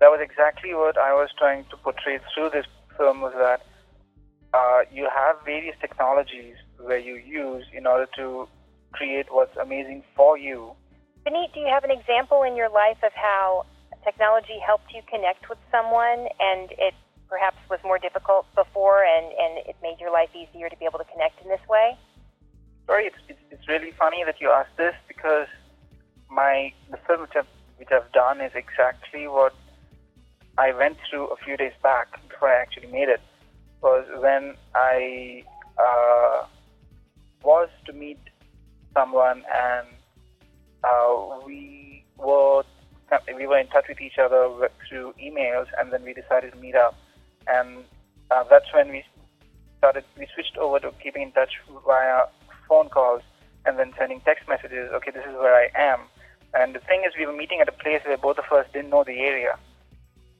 that 0.00 0.08
was 0.08 0.20
exactly 0.22 0.74
what 0.74 0.98
I 0.98 1.12
was 1.12 1.30
trying 1.38 1.64
to 1.70 1.76
portray 1.76 2.20
through 2.34 2.50
this 2.50 2.66
film 2.96 3.20
was 3.20 3.32
that 3.38 3.62
uh, 4.54 4.80
you 4.92 5.08
have 5.14 5.36
various 5.44 5.76
technologies 5.80 6.56
where 6.78 6.98
you 6.98 7.14
use 7.14 7.64
in 7.72 7.86
order 7.86 8.06
to 8.16 8.48
create 8.92 9.26
what's 9.30 9.56
amazing 9.56 10.02
for 10.16 10.38
you. 10.38 10.72
Vineet, 11.26 11.52
do 11.52 11.60
you 11.60 11.66
have 11.66 11.84
an 11.84 11.90
example 11.90 12.42
in 12.42 12.56
your 12.56 12.70
life 12.70 12.98
of 13.02 13.12
how 13.14 13.66
technology 14.08 14.56
helped 14.64 14.88
you 14.94 15.02
connect 15.04 15.48
with 15.48 15.58
someone 15.70 16.28
and 16.40 16.72
it 16.72 16.94
perhaps 17.28 17.58
was 17.68 17.78
more 17.84 17.98
difficult 17.98 18.46
before 18.54 19.04
and, 19.04 19.26
and 19.26 19.68
it 19.68 19.76
made 19.82 20.00
your 20.00 20.10
life 20.10 20.30
easier 20.32 20.68
to 20.68 20.76
be 20.76 20.86
able 20.86 20.98
to 20.98 21.04
connect 21.12 21.42
in 21.42 21.48
this 21.48 21.60
way? 21.68 21.92
Sorry, 22.86 23.04
it's, 23.04 23.20
it's, 23.28 23.40
it's 23.50 23.68
really 23.68 23.92
funny 23.98 24.24
that 24.24 24.40
you 24.40 24.48
asked 24.48 24.76
this 24.78 24.94
because 25.06 25.46
my 26.30 26.72
the 26.90 26.96
film 27.06 27.20
which 27.22 27.36
I've, 27.36 27.52
which 27.76 27.90
I've 27.92 28.10
done 28.12 28.40
is 28.40 28.52
exactly 28.54 29.28
what 29.28 29.54
I 30.56 30.72
went 30.72 30.96
through 31.08 31.26
a 31.26 31.36
few 31.44 31.56
days 31.58 31.72
back 31.82 32.08
before 32.28 32.48
I 32.48 32.62
actually 32.62 32.90
made 32.90 33.10
it 33.10 33.20
was 33.82 34.06
when 34.20 34.54
I 34.74 35.44
uh, 35.78 36.46
was 37.42 37.68
to 37.86 37.92
meet 37.92 38.20
someone 38.94 39.44
and 39.54 39.86
uh, 40.82 41.40
we 41.44 41.87
we 43.38 43.46
were 43.46 43.58
in 43.58 43.68
touch 43.68 43.86
with 43.88 44.00
each 44.00 44.18
other 44.18 44.70
through 44.88 45.14
emails, 45.22 45.66
and 45.78 45.92
then 45.92 46.02
we 46.02 46.12
decided 46.12 46.52
to 46.52 46.58
meet 46.58 46.74
up, 46.74 46.94
and 47.46 47.84
uh, 48.30 48.44
that's 48.50 48.72
when 48.74 48.88
we 48.90 49.04
started. 49.78 50.04
We 50.18 50.26
switched 50.34 50.56
over 50.58 50.78
to 50.80 50.92
keeping 51.02 51.22
in 51.22 51.32
touch 51.32 51.52
via 51.86 52.24
phone 52.68 52.88
calls 52.88 53.22
and 53.64 53.78
then 53.78 53.92
sending 53.98 54.20
text 54.20 54.48
messages. 54.48 54.90
Okay, 54.92 55.10
this 55.10 55.24
is 55.24 55.34
where 55.34 55.54
I 55.54 55.68
am. 55.74 56.00
And 56.54 56.74
the 56.74 56.80
thing 56.80 57.04
is, 57.06 57.12
we 57.18 57.26
were 57.26 57.32
meeting 57.32 57.60
at 57.60 57.68
a 57.68 57.72
place 57.72 58.00
where 58.04 58.16
both 58.16 58.38
of 58.38 58.50
us 58.52 58.66
didn't 58.72 58.90
know 58.90 59.04
the 59.04 59.20
area, 59.20 59.58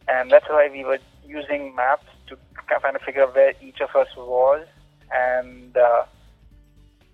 and 0.09 0.31
that's 0.31 0.49
why 0.49 0.69
we 0.73 0.85
were 0.85 0.99
using 1.26 1.75
maps 1.75 2.07
to 2.28 2.37
kind 2.83 2.97
of 2.97 3.02
figure 3.02 3.23
out 3.23 3.35
where 3.35 3.52
each 3.62 3.81
of 3.81 3.95
us 3.95 4.09
was. 4.17 4.67
And 5.12 5.76
uh, 5.76 6.05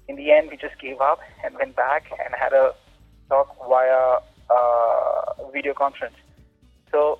in 0.08 0.16
the 0.16 0.32
end, 0.32 0.50
we 0.50 0.56
just 0.56 0.78
gave 0.80 1.00
up 1.00 1.20
and 1.44 1.54
went 1.56 1.76
back 1.76 2.10
and 2.24 2.34
had 2.38 2.52
a 2.52 2.74
talk 3.28 3.56
via 3.68 4.18
uh, 4.50 5.23
video 5.54 5.72
conference. 5.72 6.16
So 6.90 7.18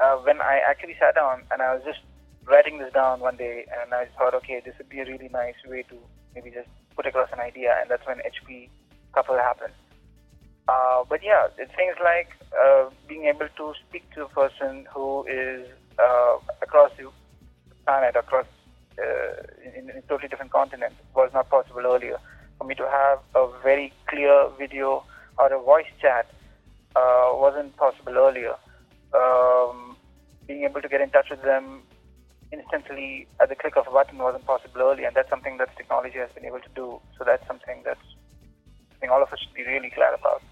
uh, 0.00 0.16
when 0.22 0.40
I 0.40 0.60
actually 0.66 0.96
sat 0.98 1.14
down 1.14 1.42
and 1.50 1.60
I 1.60 1.74
was 1.74 1.82
just 1.84 2.00
writing 2.46 2.78
this 2.78 2.92
down 2.94 3.20
one 3.20 3.36
day, 3.36 3.66
and 3.82 3.92
I 3.92 4.06
thought, 4.16 4.34
okay, 4.34 4.62
this 4.64 4.74
would 4.78 4.88
be 4.88 5.00
a 5.00 5.04
really 5.04 5.28
nice 5.28 5.60
way 5.66 5.82
to 5.90 5.96
maybe 6.34 6.50
just 6.50 6.68
put 6.96 7.04
across 7.04 7.28
an 7.32 7.40
idea, 7.40 7.76
and 7.80 7.90
that's 7.90 8.06
when 8.06 8.18
HP 8.18 8.70
couple 9.12 9.36
happened. 9.36 9.74
Uh, 10.68 11.04
but 11.08 11.20
yeah, 11.22 11.48
it's 11.58 11.74
things 11.76 11.96
like 12.02 12.28
uh, 12.62 12.90
being 13.08 13.24
able 13.24 13.48
to 13.56 13.72
speak 13.88 14.04
to 14.14 14.24
a 14.24 14.28
person 14.28 14.86
who 14.92 15.24
is 15.26 15.66
uh, 15.98 16.36
across 16.62 16.90
the 16.98 17.10
planet, 17.84 18.16
across 18.16 18.46
uh, 18.98 19.42
in, 19.64 19.90
in 19.90 19.96
a 19.96 20.02
totally 20.02 20.28
different 20.28 20.52
continent, 20.52 20.94
was 21.14 21.30
not 21.32 21.48
possible 21.48 21.82
earlier. 21.84 22.18
For 22.58 22.64
me 22.64 22.74
to 22.74 22.86
have 22.88 23.18
a 23.34 23.48
very 23.62 23.92
clear 24.08 24.48
video 24.58 25.04
or 25.38 25.52
a 25.52 25.60
voice 25.62 25.86
chat 26.00 26.26
uh, 26.96 27.30
wasn't 27.32 27.76
possible 27.76 28.16
earlier. 28.16 28.54
Um, 29.14 29.96
being 30.46 30.64
able 30.64 30.80
to 30.82 30.88
get 30.88 31.00
in 31.00 31.10
touch 31.10 31.26
with 31.30 31.42
them 31.42 31.82
instantly 32.52 33.26
at 33.40 33.48
the 33.48 33.54
click 33.54 33.76
of 33.76 33.86
a 33.86 33.90
button 33.90 34.18
wasn't 34.18 34.44
possible 34.46 34.80
earlier, 34.80 35.06
and 35.06 35.16
that's 35.16 35.28
something 35.28 35.58
that 35.58 35.76
technology 35.76 36.18
has 36.18 36.30
been 36.32 36.44
able 36.44 36.60
to 36.60 36.72
do. 36.74 37.00
So 37.18 37.24
that's 37.24 37.46
something 37.46 37.82
that's 37.84 38.00
I 38.98 39.00
think 39.00 39.12
all 39.12 39.22
of 39.22 39.32
us 39.32 39.38
should 39.38 39.54
be 39.54 39.64
really 39.64 39.90
glad 39.94 40.18
about. 40.18 40.42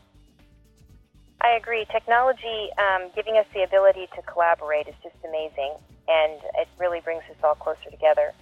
I 1.40 1.56
agree. 1.56 1.84
Technology 1.90 2.70
um, 2.78 3.10
giving 3.14 3.36
us 3.36 3.46
the 3.52 3.62
ability 3.62 4.08
to 4.14 4.22
collaborate 4.22 4.88
is 4.88 4.94
just 5.02 5.16
amazing, 5.26 5.74
and 6.08 6.40
it 6.58 6.68
really 6.78 7.00
brings 7.00 7.22
us 7.30 7.36
all 7.42 7.54
closer 7.54 7.90
together. 7.90 8.32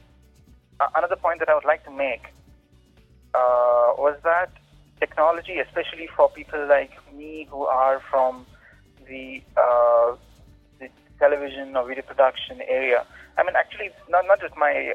Uh, 0.80 0.88
another 0.94 1.16
point 1.16 1.38
that 1.40 1.48
I 1.48 1.54
would 1.54 1.64
like 1.64 1.84
to 1.84 1.90
make 1.90 2.26
uh, 3.34 3.96
was 3.98 4.18
that 4.24 4.50
technology, 5.00 5.58
especially 5.58 6.08
for 6.16 6.28
people 6.30 6.66
like 6.68 6.90
me 7.14 7.46
who 7.50 7.66
are 7.66 8.00
from 8.10 8.46
the, 9.08 9.42
uh, 9.56 10.16
the 10.78 10.88
television 11.18 11.76
or 11.76 11.86
video 11.86 12.02
production 12.02 12.60
area, 12.68 13.04
I 13.36 13.42
mean, 13.42 13.56
actually, 13.56 13.90
not, 14.08 14.26
not 14.26 14.40
just 14.40 14.56
my 14.56 14.94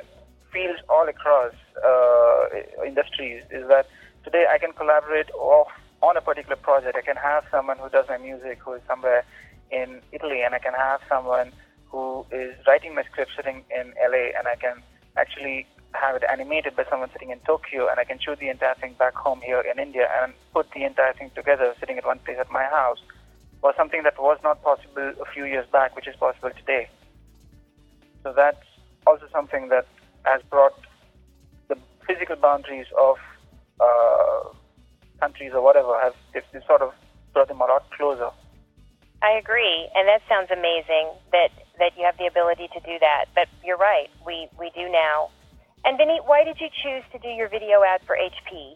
fields 0.52 0.80
all 0.90 1.08
across 1.08 1.54
uh, 1.86 2.86
industries, 2.86 3.44
is 3.52 3.68
that 3.68 3.88
today 4.24 4.46
I 4.52 4.58
can 4.58 4.72
collaborate 4.74 5.30
off 5.32 5.68
on 6.02 6.16
a 6.16 6.22
particular 6.22 6.56
project. 6.56 6.96
I 6.96 7.02
can 7.02 7.18
have 7.18 7.44
someone 7.52 7.78
who 7.78 7.90
does 7.90 8.06
my 8.08 8.18
music 8.18 8.60
who 8.64 8.74
is 8.74 8.82
somewhere 8.88 9.26
in 9.72 10.02
Italy, 10.12 10.42
and 10.44 10.56
I 10.56 10.60
can 10.60 10.74
have 10.74 11.02
someone 11.10 11.52
who 11.88 12.26
is 12.32 12.56
writing 12.68 12.96
my 12.96 13.04
script 13.04 13.32
sitting 13.36 13.64
in 13.70 13.94
LA, 14.00 14.32
and 14.38 14.48
I 14.48 14.56
can 14.56 14.82
actually 15.18 15.68
have 15.94 16.16
it 16.16 16.24
animated 16.32 16.76
by 16.76 16.86
someone 16.90 17.10
sitting 17.12 17.32
in 17.32 17.40
Tokyo, 17.40 17.88
and 17.90 18.00
I 18.00 18.04
can 18.04 18.20
shoot 18.20 18.40
the 18.40 18.50
entire 18.50 18.76
thing 18.76 18.96
back 19.00 19.16
home 19.16 19.42
here 19.42 19.62
in 19.62 19.80
India 19.80 20.08
and 20.22 20.34
put 20.54 20.70
the 20.72 20.84
entire 20.84 21.14
thing 21.14 21.32
together 21.36 21.74
sitting 21.80 21.98
at 21.98 22.06
one 22.06 22.20
place 22.20 22.38
at 22.40 22.52
my 22.52 22.64
house, 22.64 23.00
was 23.62 23.74
something 23.76 24.04
that 24.04 24.20
was 24.20 24.38
not 24.44 24.62
possible 24.64 25.14
a 25.22 25.26
few 25.34 25.46
years 25.46 25.66
back, 25.72 25.96
which 25.96 26.08
is 26.08 26.16
possible 26.16 26.52
today. 26.52 26.88
So 28.24 28.34
that's 28.36 28.66
also 29.08 29.28
something 29.32 29.70
that 29.70 29.88
has 30.24 30.42
brought 30.50 30.78
the 31.68 31.78
physical 32.08 32.36
boundaries 32.36 32.88
of 32.98 33.18
uh, 33.80 34.50
countries 35.20 35.52
or 35.54 35.62
whatever 35.62 36.00
have 36.02 36.16
it's 36.34 36.48
sort 36.68 36.82
of 36.82 36.94
brought 37.34 37.48
them 37.48 37.62
a 37.62 37.66
lot 37.66 37.90
closer. 37.92 38.30
I 39.22 39.32
agree, 39.32 39.90
and 39.96 40.08
that 40.08 40.22
sounds 40.30 40.50
amazing 40.52 41.12
that 41.32 41.52
that 41.78 41.98
you 41.98 42.06
have 42.06 42.18
the 42.18 42.28
ability 42.28 42.70
to 42.74 42.80
do 42.80 43.00
that. 43.00 43.26
But 43.36 43.48
you're 43.64 43.78
right, 43.78 44.10
we 44.26 44.48
we 44.58 44.72
do 44.76 44.90
now. 44.90 45.30
And 45.86 45.98
Vinny, 45.98 46.20
why 46.26 46.44
did 46.44 46.58
you 46.60 46.68
choose 46.84 47.04
to 47.12 47.20
do 47.20 47.30
your 47.30 47.50
video 47.50 47.84
ad 47.84 48.02
for 48.06 48.16
HP? 48.16 48.76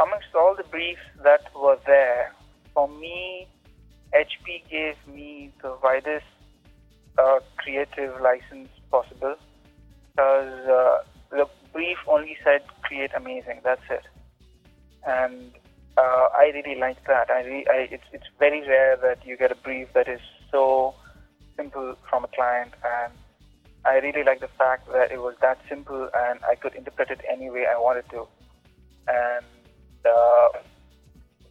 Amongst 0.00 0.28
all 0.34 0.54
the 0.56 0.64
briefs 0.64 1.00
that 1.22 1.42
were 1.54 1.78
there, 1.86 2.32
for 2.74 2.88
me, 2.88 3.46
HP 4.14 4.68
gave 4.70 4.96
me 5.12 5.52
the 5.62 5.76
widest 5.82 6.24
uh, 7.18 7.40
creative 7.58 8.20
license 8.20 8.68
possible 8.90 9.36
because 10.10 10.68
uh, 10.68 10.98
the 11.30 11.46
brief 11.72 11.98
only 12.06 12.36
said 12.44 12.62
create 12.82 13.10
amazing. 13.16 13.60
That's 13.62 13.82
it 13.90 14.02
and 15.06 15.52
uh, 15.96 16.28
I 16.34 16.50
really 16.54 16.78
like 16.78 17.04
that. 17.06 17.30
I, 17.30 17.64
I 17.70 17.88
it's 17.90 18.04
it's 18.12 18.26
very 18.38 18.66
rare 18.66 18.96
that 19.02 19.26
you 19.26 19.36
get 19.36 19.52
a 19.52 19.56
brief 19.56 19.88
that 19.94 20.08
is 20.08 20.20
so 20.50 20.94
simple 21.56 21.96
from 22.08 22.24
a 22.24 22.28
client, 22.28 22.72
and 22.84 23.12
I 23.84 23.94
really 23.98 24.22
like 24.22 24.40
the 24.40 24.48
fact 24.58 24.90
that 24.92 25.10
it 25.10 25.20
was 25.20 25.34
that 25.40 25.58
simple 25.68 26.08
and 26.14 26.38
I 26.44 26.54
could 26.54 26.74
interpret 26.74 27.10
it 27.10 27.20
any 27.30 27.50
way 27.50 27.66
I 27.66 27.78
wanted 27.78 28.08
to, 28.10 28.26
and 29.08 29.44
uh, 30.06 30.48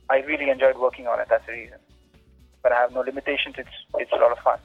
I 0.10 0.20
really 0.26 0.50
enjoyed 0.50 0.78
working 0.78 1.08
on 1.08 1.20
it. 1.20 1.28
That's 1.30 1.46
the 1.46 1.54
reason. 1.54 1.78
But 2.64 2.72
I 2.72 2.80
have 2.80 2.94
no 2.94 3.02
limitations. 3.02 3.56
It's 3.58 3.78
it's 3.96 4.12
a 4.14 4.16
lot 4.16 4.32
of 4.32 4.40
fun. 4.40 4.60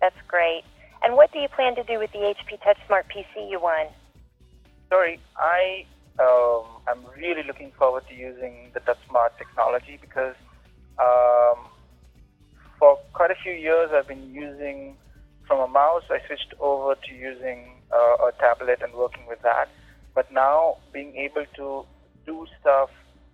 That's 0.00 0.20
great. 0.28 0.62
And 1.02 1.14
what 1.14 1.32
do 1.32 1.40
you 1.40 1.48
plan 1.48 1.74
to 1.74 1.82
do 1.82 1.98
with 1.98 2.12
the 2.12 2.18
HP 2.18 2.60
TouchSmart 2.62 3.04
PC 3.10 3.50
you 3.50 3.60
won? 3.60 3.86
Sorry, 4.88 5.18
I 5.36 5.84
um, 6.20 6.64
I'm 6.86 7.04
really 7.16 7.42
looking 7.42 7.72
forward 7.78 8.04
to 8.08 8.14
using 8.14 8.70
the 8.74 8.80
TouchSmart 8.80 9.38
technology 9.38 9.98
because 10.00 10.36
um, 10.98 11.66
for 12.78 12.98
quite 13.14 13.30
a 13.30 13.36
few 13.42 13.52
years 13.52 13.90
I've 13.92 14.06
been 14.06 14.32
using 14.32 14.96
from 15.46 15.60
a 15.60 15.68
mouse. 15.68 16.04
I 16.10 16.18
switched 16.26 16.54
over 16.60 16.94
to 16.94 17.14
using 17.14 17.82
uh, 17.92 18.28
a 18.28 18.32
tablet 18.38 18.80
and 18.82 18.92
working 18.94 19.26
with 19.26 19.42
that. 19.42 19.68
But 20.14 20.30
now 20.32 20.78
being 20.92 21.16
able 21.16 21.46
to 21.56 21.86
do 22.26 22.46
stuff 22.60 22.90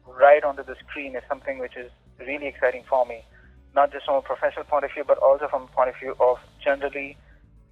right 0.06 0.42
onto 0.42 0.64
the 0.64 0.76
screen 0.86 1.16
is 1.16 1.22
something 1.28 1.58
which 1.58 1.76
is 1.76 1.90
really 2.18 2.46
exciting 2.46 2.84
for 2.88 3.04
me. 3.06 3.24
Not 3.74 3.92
just 3.92 4.06
from 4.06 4.16
a 4.16 4.22
professional 4.22 4.64
point 4.64 4.84
of 4.84 4.92
view, 4.92 5.04
but 5.06 5.18
also 5.18 5.48
from 5.48 5.64
a 5.64 5.66
point 5.66 5.90
of 5.90 5.96
view 6.00 6.16
of 6.18 6.38
generally 6.62 7.16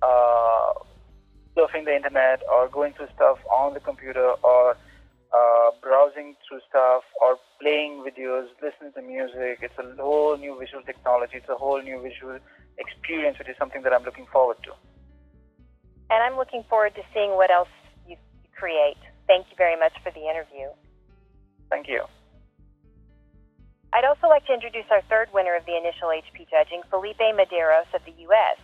uh, 0.03 0.73
surfing 1.57 1.85
the 1.85 1.97
internet 1.97 2.43
or 2.53 2.69
going 2.69 2.93
through 2.93 3.09
stuff 3.15 3.39
on 3.51 3.75
the 3.75 3.81
computer 3.81 4.35
or 4.43 4.77
uh, 5.33 5.71
browsing 5.83 6.35
through 6.47 6.61
stuff 6.69 7.03
or 7.21 7.37
playing 7.61 8.05
videos, 8.07 8.47
listening 8.63 8.93
to 8.95 9.03
music. 9.03 9.61
It's 9.63 9.75
a 9.79 10.03
whole 10.03 10.37
new 10.37 10.59
visual 10.59 10.83
technology. 10.83 11.37
It's 11.37 11.49
a 11.49 11.57
whole 11.57 11.81
new 11.83 12.01
visual 12.01 12.39
experience, 12.79 13.39
which 13.39 13.49
is 13.49 13.57
something 13.59 13.83
that 13.83 13.93
I'm 13.93 14.05
looking 14.05 14.27
forward 14.33 14.59
to. 14.65 14.73
And 16.11 16.23
I'm 16.23 16.37
looking 16.37 16.63
forward 16.69 16.95
to 16.95 17.03
seeing 17.13 17.35
what 17.35 17.51
else 17.51 17.73
you 18.07 18.17
create. 18.55 19.01
Thank 19.27 19.47
you 19.51 19.57
very 19.57 19.79
much 19.79 19.93
for 20.05 20.13
the 20.13 20.23
interview. 20.23 20.71
Thank 21.71 21.89
you. 21.89 22.05
I'd 23.93 24.05
also 24.05 24.29
like 24.29 24.47
to 24.47 24.55
introduce 24.55 24.87
our 24.91 25.03
third 25.09 25.29
winner 25.33 25.57
of 25.57 25.65
the 25.67 25.77
initial 25.77 26.09
HP 26.13 26.47
judging, 26.51 26.83
Felipe 26.91 27.19
Medeiros 27.35 27.89
of 27.95 28.05
the 28.05 28.13
U.S. 28.29 28.61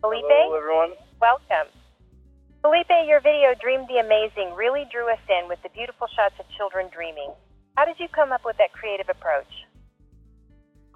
Felipe? 0.00 0.22
Hello, 0.28 0.54
everyone. 0.54 0.92
Welcome. 1.20 1.70
Felipe, 2.62 2.94
your 3.10 3.18
video, 3.18 3.58
Dream 3.58 3.82
the 3.90 3.98
Amazing, 3.98 4.54
really 4.54 4.86
drew 4.86 5.10
us 5.10 5.18
in 5.26 5.48
with 5.48 5.58
the 5.64 5.68
beautiful 5.74 6.06
shots 6.14 6.38
of 6.38 6.46
children 6.56 6.86
dreaming. 6.94 7.34
How 7.74 7.84
did 7.84 7.98
you 7.98 8.06
come 8.14 8.30
up 8.30 8.44
with 8.46 8.56
that 8.58 8.70
creative 8.70 9.08
approach? 9.10 9.50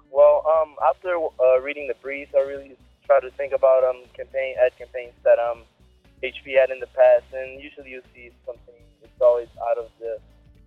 Well, 0.09 0.47
um, 0.47 0.79
after 0.79 1.19
uh, 1.19 1.59
reading 1.59 1.89
the 1.91 1.99
briefs, 2.01 2.31
I 2.31 2.47
really 2.47 2.77
tried 3.05 3.27
to 3.27 3.31
think 3.31 3.51
about 3.51 3.83
um, 3.83 4.07
campaign 4.15 4.55
ad 4.63 4.77
campaigns 4.79 5.11
that 5.25 5.43
um, 5.43 5.67
HP 6.23 6.55
had 6.55 6.71
in 6.71 6.79
the 6.79 6.87
past, 6.87 7.27
and 7.35 7.59
usually 7.59 7.91
you 7.91 8.01
see 8.15 8.31
something 8.45 8.79
that's 9.01 9.19
always 9.19 9.51
out 9.69 9.77
of 9.77 9.91
the 9.99 10.19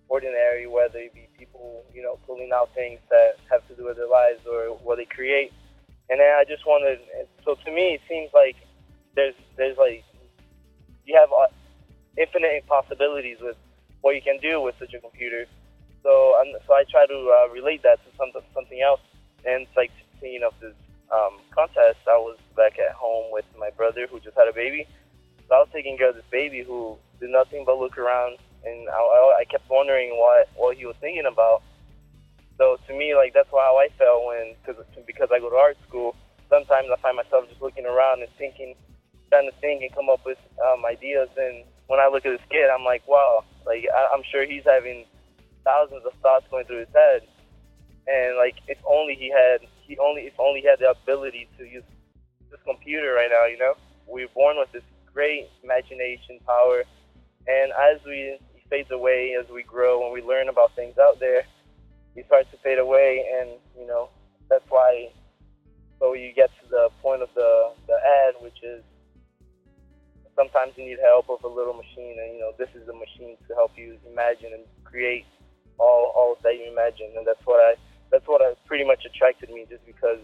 ordinary, 0.07 0.67
whether 0.67 0.99
it 0.99 1.15
be 1.15 1.25
people, 1.33 1.83
you 1.95 2.03
know, 2.03 2.19
pulling 2.27 2.51
out 2.53 2.69
things 2.75 2.99
that 3.09 3.41
have 3.49 3.67
to 3.69 3.73
do 3.73 3.85
with 3.85 3.97
their 3.97 4.07
lives 4.07 4.45
or 4.45 4.77
what 4.85 4.97
they 4.97 5.05
create. 5.05 5.51
And 6.11 6.19
then 6.19 6.29
I 6.37 6.43
just 6.43 6.67
wanted, 6.67 6.99
so 7.43 7.55
to 7.55 7.71
me, 7.71 7.95
it 7.97 8.01
seems 8.07 8.29
like 8.35 8.40
So 32.61 32.77
to 32.85 32.93
me, 32.93 33.17
like 33.17 33.33
that's 33.33 33.49
how 33.49 33.81
I 33.81 33.89
felt 33.97 34.21
when, 34.29 34.53
cause, 34.61 34.77
because 35.09 35.33
I 35.33 35.39
go 35.39 35.49
to 35.49 35.57
art 35.57 35.81
school. 35.89 36.13
Sometimes 36.45 36.93
I 36.93 37.01
find 37.01 37.17
myself 37.17 37.49
just 37.49 37.59
looking 37.59 37.89
around 37.89 38.21
and 38.21 38.29
thinking, 38.37 38.75
trying 39.33 39.49
to 39.49 39.55
think 39.57 39.81
and 39.81 39.89
come 39.97 40.13
up 40.13 40.21
with 40.29 40.37
um, 40.61 40.85
ideas. 40.85 41.29
And 41.41 41.65
when 41.87 41.99
I 41.99 42.05
look 42.05 42.21
at 42.23 42.37
this 42.37 42.47
kid, 42.53 42.69
I'm 42.69 42.85
like, 42.85 43.01
wow, 43.07 43.41
like 43.65 43.89
I, 43.89 44.13
I'm 44.13 44.21
sure 44.29 44.45
he's 44.45 44.61
having 44.61 45.09
thousands 45.65 46.05
of 46.05 46.13
thoughts 46.21 46.45
going 46.53 46.69
through 46.69 46.85
his 46.85 46.93
head. 46.93 47.25
And 48.05 48.37
like 48.37 48.61
if 48.67 48.77
only 48.85 49.17
he 49.17 49.33
had, 49.33 49.65
he 49.81 49.97
only 49.97 50.29
if 50.29 50.37
only 50.37 50.61
he 50.61 50.67
had 50.69 50.77
the 50.77 50.93
ability 50.93 51.49
to 51.57 51.65
use 51.65 51.87
this 52.51 52.61
computer 52.61 53.17
right 53.17 53.33
now. 53.33 53.49
You 53.49 53.57
know, 53.57 53.73
we're 54.05 54.29
born 54.37 54.61
with 54.61 54.71
this 54.71 54.85
great 55.11 55.49
imagination 55.63 56.37
power, 56.45 56.83
and 57.49 57.73
as 57.73 58.05
we 58.05 58.37
fades 58.69 58.91
away, 58.91 59.33
as 59.33 59.49
we 59.49 59.63
grow 59.63 60.05
and 60.05 60.13
we 60.13 60.21
learn 60.21 60.47
about 60.47 60.75
things 60.75 60.97
out 60.97 61.19
there, 61.19 61.41
he 62.15 62.23
starts 62.23 62.49
to 62.51 62.57
fade 62.63 62.79
away, 62.79 63.23
and 63.39 63.49
you 63.77 63.87
know 63.87 64.09
that's 64.49 64.65
why. 64.69 65.09
So 65.99 66.13
you 66.13 66.33
get 66.33 66.49
to 66.63 66.69
the 66.69 66.89
point 67.01 67.21
of 67.21 67.29
the 67.35 67.71
the 67.87 67.97
ad, 68.25 68.35
which 68.41 68.57
is 68.63 68.83
sometimes 70.35 70.73
you 70.75 70.85
need 70.85 70.99
help 71.03 71.29
with 71.29 71.43
a 71.43 71.47
little 71.47 71.73
machine, 71.73 72.17
and 72.19 72.35
you 72.35 72.39
know 72.39 72.51
this 72.57 72.69
is 72.75 72.85
the 72.87 72.93
machine 72.93 73.37
to 73.47 73.53
help 73.55 73.71
you 73.77 73.97
imagine 74.09 74.53
and 74.53 74.63
create 74.83 75.25
all 75.77 76.11
all 76.15 76.37
that 76.43 76.57
you 76.57 76.71
imagine, 76.71 77.13
and 77.15 77.25
that's 77.25 77.45
what 77.45 77.59
I 77.59 77.75
that's 78.11 78.27
what 78.27 78.41
has 78.41 78.57
pretty 78.67 78.83
much 78.83 79.05
attracted 79.05 79.49
me, 79.49 79.65
just 79.69 79.85
because 79.85 80.19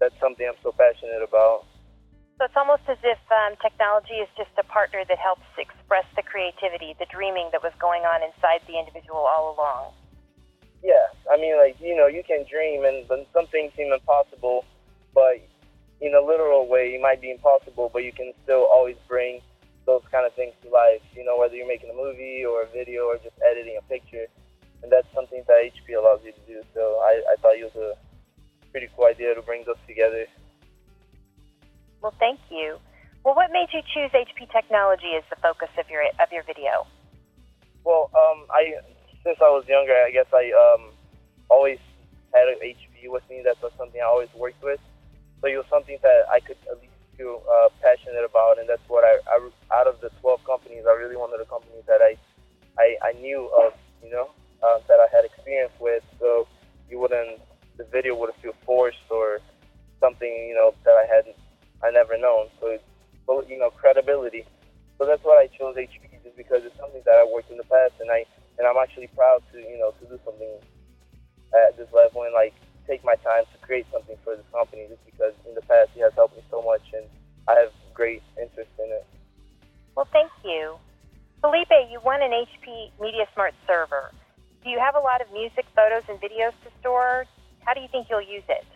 that's 0.00 0.14
something 0.20 0.46
I'm 0.46 0.60
so 0.62 0.72
passionate 0.72 1.22
about. 1.22 1.64
So 2.38 2.46
it's 2.46 2.54
almost 2.54 2.86
as 2.86 2.98
if 3.02 3.18
um, 3.34 3.58
technology 3.58 4.22
is 4.22 4.30
just 4.38 4.54
a 4.62 4.66
partner 4.70 5.02
that 5.08 5.18
helps 5.18 5.42
express 5.58 6.06
the 6.14 6.22
creativity, 6.22 6.94
the 6.94 7.10
dreaming 7.10 7.50
that 7.50 7.66
was 7.66 7.74
going 7.82 8.06
on 8.06 8.22
inside 8.22 8.62
the 8.70 8.78
individual 8.78 9.26
all 9.26 9.58
along. 9.58 9.90
Yeah, 10.82 11.10
I 11.30 11.36
mean, 11.36 11.56
like 11.58 11.76
you 11.80 11.96
know, 11.96 12.06
you 12.06 12.22
can 12.22 12.44
dream, 12.48 12.84
and 12.84 13.04
some 13.08 13.46
things 13.48 13.72
seem 13.76 13.92
impossible, 13.92 14.64
but 15.14 15.42
in 16.00 16.14
a 16.14 16.20
literal 16.20 16.68
way, 16.68 16.94
it 16.94 17.00
might 17.00 17.20
be 17.20 17.30
impossible, 17.30 17.90
but 17.92 18.04
you 18.04 18.12
can 18.12 18.32
still 18.44 18.68
always 18.70 18.96
bring 19.08 19.40
those 19.86 20.02
kind 20.12 20.26
of 20.26 20.32
things 20.34 20.54
to 20.62 20.70
life. 20.70 21.02
You 21.14 21.24
know, 21.24 21.36
whether 21.36 21.56
you're 21.56 21.66
making 21.66 21.90
a 21.90 21.96
movie 21.96 22.44
or 22.44 22.62
a 22.62 22.70
video 22.70 23.04
or 23.10 23.16
just 23.18 23.34
editing 23.42 23.78
a 23.78 23.84
picture, 23.88 24.26
and 24.82 24.92
that's 24.92 25.08
something 25.14 25.42
that 25.48 25.58
HP 25.66 25.98
allows 25.98 26.20
you 26.24 26.32
to 26.32 26.44
do. 26.46 26.62
So 26.74 27.00
I, 27.02 27.22
I 27.32 27.34
thought 27.42 27.58
it 27.58 27.66
was 27.66 27.74
a 27.74 27.98
pretty 28.70 28.88
cool 28.94 29.06
idea 29.06 29.34
to 29.34 29.42
bring 29.42 29.64
those 29.66 29.80
together. 29.88 30.26
Well, 32.00 32.14
thank 32.20 32.38
you. 32.50 32.78
Well, 33.24 33.34
what 33.34 33.50
made 33.50 33.68
you 33.74 33.82
choose 33.82 34.14
HP 34.14 34.52
technology 34.52 35.18
as 35.18 35.24
the 35.28 35.36
focus 35.42 35.68
of 35.78 35.90
your 35.90 36.02
of 36.22 36.30
your 36.30 36.44
video? 36.44 36.86
Well, 37.82 38.10
um, 38.14 38.46
I 38.50 38.78
since 39.24 39.38
I 39.40 39.50
was 39.50 39.64
younger, 39.68 39.94
I 39.94 40.10
guess 40.10 40.26
I 40.32 40.50
um, 40.52 40.92
always 41.48 41.78
had 42.34 42.48
an 42.48 42.58
HP 42.62 43.10
with 43.10 43.22
me. 43.30 43.42
That 43.44 43.60
was 43.62 43.72
something 43.78 44.00
I 44.00 44.04
always 44.06 44.28
worked 44.36 44.62
with. 44.62 44.80
So 45.40 45.48
it 45.48 45.56
was 45.56 45.66
something 45.70 45.98
that 46.02 46.26
I 46.30 46.40
could 46.40 46.58
at 46.70 46.80
least 46.80 46.92
feel 47.16 47.42
uh, 47.46 47.68
passionate 47.82 48.24
about, 48.24 48.58
and 48.58 48.68
that's 48.68 48.86
what 48.88 49.04
I, 49.04 49.18
I 49.26 49.36
out 49.74 49.86
of 49.86 50.00
the 50.00 50.10
12 50.20 50.44
companies, 50.44 50.84
I 50.86 50.94
really 50.94 51.16
wanted 51.16 51.40
a 51.42 51.46
company 51.46 51.82
that 51.86 52.00
I 52.00 52.16
I, 52.78 53.10
I 53.10 53.12
knew 53.18 53.50
of, 53.58 53.74
you 54.04 54.10
know, 54.10 54.30
uh, 54.62 54.78
that 54.86 55.02
I 55.02 55.10
had 55.10 55.24
experience 55.24 55.72
with. 55.80 56.02
So 56.20 56.46
you 56.88 56.98
wouldn't 56.98 57.42
the 57.76 57.84
video 57.90 58.14
wouldn't 58.14 58.38
feel 58.40 58.54
forced 58.64 59.10
or 59.10 59.40
something, 60.00 60.30
you 60.30 60.54
know, 60.54 60.74
that 60.84 60.94
I 60.94 61.06
hadn't 61.10 61.36
I 61.82 61.90
never 61.90 62.16
known. 62.16 62.48
So 62.60 62.68
it's 62.68 62.84
you 63.48 63.58
know 63.58 63.70
credibility. 63.70 64.44
So 64.98 65.06
that's 65.06 65.22
why 65.22 65.46
I 65.46 65.58
chose 65.58 65.76
HP 65.76 66.22
just 66.24 66.36
because 66.36 66.62
it's 66.64 66.78
something 66.78 67.02
that 67.04 67.14
I 67.14 67.26
worked 67.30 67.50
in 67.50 67.56
the 67.56 67.64
past, 67.64 67.94
and 68.00 68.10
I 68.10 68.24
and 68.58 68.66
I'm 68.66 68.76
actually 68.76 69.08
proud 69.14 69.42
to 69.52 69.58
you 69.58 69.78
know 69.78 69.94
to 70.00 70.04
do 70.06 70.18
something 70.24 70.58
at 71.54 71.76
this 71.78 71.88
level 71.94 72.22
and 72.22 72.34
like 72.34 72.54
take 72.86 73.04
my 73.04 73.14
time 73.22 73.44
to 73.52 73.56
create 73.66 73.86
something 73.92 74.16
for 74.24 74.36
this 74.36 74.46
company 74.52 74.86
just 74.88 75.04
because 75.04 75.32
in 75.46 75.54
the 75.54 75.62
past 75.62 75.90
he 75.94 76.00
has 76.00 76.12
helped 76.14 76.36
me 76.36 76.42
so 76.50 76.62
much 76.62 76.82
and 76.92 77.04
I 77.46 77.54
have 77.54 77.72
great 77.94 78.22
interest 78.40 78.70
in 78.78 78.90
it. 78.92 79.06
Well, 79.96 80.08
thank 80.12 80.30
you. 80.44 80.76
Felipe, 81.40 81.72
you 81.90 82.00
won 82.04 82.20
an 82.22 82.30
HP 82.30 82.90
MediaSmart 83.00 83.52
server. 83.66 84.12
Do 84.62 84.70
you 84.70 84.78
have 84.78 84.94
a 84.94 85.00
lot 85.00 85.20
of 85.20 85.32
music, 85.32 85.64
photos, 85.74 86.02
and 86.08 86.20
videos 86.20 86.52
to 86.64 86.70
store? 86.80 87.26
How 87.64 87.74
do 87.74 87.80
you 87.80 87.88
think 87.90 88.08
you'll 88.10 88.22
use 88.22 88.44
it? 88.48 88.66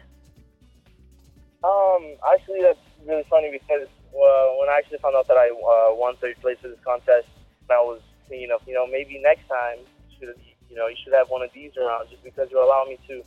Um, 1.64 2.16
actually, 2.34 2.62
that's 2.62 2.78
really 3.06 3.24
funny 3.28 3.50
because 3.50 3.86
uh, 3.86 4.46
when 4.58 4.68
I 4.68 4.78
actually 4.78 4.98
found 4.98 5.16
out 5.16 5.28
that 5.28 5.36
I 5.36 5.50
uh, 5.50 5.94
won 5.94 6.16
third 6.16 6.40
place 6.40 6.58
for 6.62 6.68
this 6.68 6.78
contest, 6.84 7.26
I 7.70 7.80
was 7.80 8.00
thinking 8.32 8.48
of, 8.48 8.64
you 8.64 8.72
know, 8.72 8.88
maybe 8.88 9.20
next 9.20 9.44
time, 9.44 9.84
should 10.16 10.32
you 10.72 10.76
know, 10.80 10.88
you 10.88 10.96
should 11.04 11.12
have 11.12 11.28
one 11.28 11.44
of 11.44 11.52
these 11.52 11.76
around 11.76 12.08
just 12.08 12.24
because 12.24 12.48
you 12.48 12.56
allow 12.56 12.88
me 12.88 12.96
to 13.04 13.20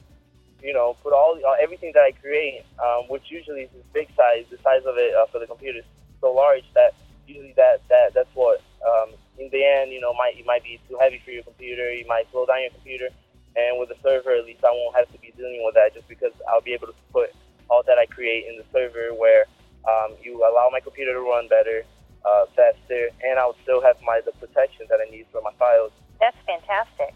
you 0.66 0.74
know, 0.74 0.98
put 1.04 1.14
all 1.14 1.38
everything 1.62 1.92
that 1.94 2.02
I 2.02 2.12
create, 2.18 2.66
um, 2.82 3.06
which 3.10 3.30
usually 3.30 3.70
is 3.70 3.86
big 3.94 4.10
size, 4.18 4.50
the 4.50 4.58
size 4.66 4.82
of 4.90 4.98
it 4.98 5.14
uh, 5.14 5.30
for 5.32 5.38
the 5.38 5.46
computer 5.46 5.80
is 5.80 5.86
so 6.22 6.34
large 6.34 6.66
that 6.74 6.98
usually 7.28 7.54
that 7.58 7.86
that 7.90 8.14
that's 8.14 8.34
what 8.34 8.62
um, 8.82 9.14
in 9.38 9.50
the 9.54 9.62
end, 9.62 9.92
you 9.92 10.02
know, 10.02 10.14
might 10.14 10.34
it 10.38 10.46
might 10.46 10.64
be 10.64 10.80
too 10.90 10.98
heavy 11.00 11.22
for 11.24 11.32
your 11.32 11.44
computer. 11.44 11.94
You 11.94 12.08
might 12.08 12.26
slow 12.32 12.46
down 12.46 12.62
your 12.62 12.72
computer, 12.72 13.10
and 13.56 13.78
with 13.78 13.90
the 13.90 14.00
server, 14.02 14.34
at 14.34 14.46
least 14.46 14.64
I 14.64 14.74
won't 14.74 14.96
have 14.96 15.12
to 15.12 15.20
be 15.20 15.34
dealing 15.38 15.62
with 15.62 15.76
that 15.76 15.94
just 15.94 16.08
because 16.08 16.34
I'll 16.50 16.66
be 16.66 16.74
able 16.74 16.88
to 16.88 16.98
put 17.14 17.30
all 17.70 17.84
that 17.86 18.02
I 18.02 18.06
create 18.06 18.46
in 18.50 18.58
the 18.58 18.66
server 18.74 19.14
where 19.14 19.46
um, 19.86 20.18
you 20.22 20.42
allow 20.42 20.70
my 20.72 20.80
computer 20.80 21.14
to 21.14 21.22
run 21.22 21.48
better, 21.48 21.86
uh, 22.26 22.46
faster, 22.56 23.10
and 23.24 23.40
I 23.40 23.46
would 23.48 23.56
still 23.64 23.82
have 23.82 23.96
my 24.04 24.22
the 24.26 24.32
protection 24.34 24.86
that 24.90 25.00
I 25.00 25.10
need 25.10 25.26
for 25.32 25.42
my 25.42 25.54
files. 25.58 25.92
That's 26.20 26.38
fantastic. 26.46 27.14